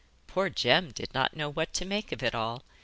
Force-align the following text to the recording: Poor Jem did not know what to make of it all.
Poor 0.25 0.49
Jem 0.49 0.89
did 0.91 1.13
not 1.13 1.35
know 1.35 1.47
what 1.47 1.75
to 1.75 1.85
make 1.85 2.11
of 2.11 2.23
it 2.23 2.33
all. 2.33 2.63